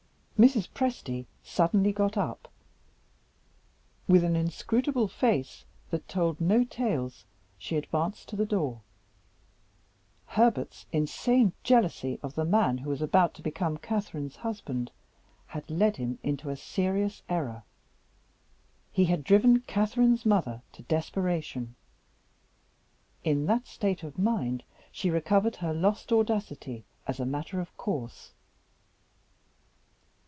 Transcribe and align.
Mrs. 0.41 0.67
Presty 0.71 1.27
suddenly 1.43 1.91
got 1.91 2.17
up. 2.17 2.47
With 4.07 4.23
an 4.23 4.35
inscrutable 4.35 5.07
face 5.07 5.65
that 5.91 6.07
told 6.07 6.41
no 6.41 6.63
tales, 6.63 7.25
she 7.59 7.75
advanced 7.77 8.27
to 8.29 8.35
the 8.35 8.47
door. 8.47 8.81
Herbert's 10.25 10.87
insane 10.91 11.53
jealousy 11.61 12.19
of 12.23 12.33
the 12.33 12.43
man 12.43 12.79
who 12.79 12.89
was 12.89 13.03
about 13.03 13.35
to 13.35 13.43
become 13.43 13.77
Catherine's 13.77 14.37
husband 14.37 14.89
had 15.45 15.69
led 15.69 15.97
him 15.97 16.17
into 16.23 16.49
a 16.49 16.57
serious 16.57 17.21
error; 17.29 17.61
he 18.91 19.05
had 19.05 19.23
driven 19.23 19.59
Catherine's 19.61 20.25
mother 20.25 20.63
to 20.71 20.81
desperation. 20.81 21.75
In 23.23 23.45
that 23.45 23.67
state 23.67 24.01
of 24.01 24.17
mind 24.17 24.63
she 24.91 25.11
recovered 25.11 25.57
her 25.57 25.71
lost 25.71 26.11
audacity, 26.11 26.83
as 27.05 27.19
a 27.19 27.27
matter 27.27 27.59
of 27.59 27.77
course. 27.77 28.33